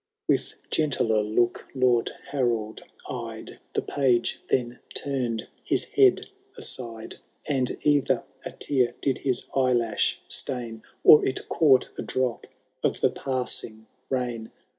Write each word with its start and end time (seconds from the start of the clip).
XIX. 0.01 0.27
With 0.55 0.71
gentler 0.71 1.21
look 1.21 1.67
Lord 1.75 2.09
Harold 2.31 2.81
eyed 3.07 3.59
The 3.73 3.83
Page, 3.83 4.41
then 4.49 4.79
tum*d 4.95 5.43
his 5.63 5.83
head 5.83 6.25
aside; 6.57 7.17
And 7.47 7.77
either 7.83 8.23
a 8.43 8.51
tear 8.51 8.95
did 8.99 9.19
his 9.19 9.45
eyelash 9.55 10.19
stain, 10.27 10.81
Or 11.03 11.23
it 11.23 11.47
caught 11.49 11.89
a 11.99 12.01
drop 12.01 12.47
of 12.83 13.01
the 13.01 13.11
passing 13.11 13.85
rain. 14.09 14.49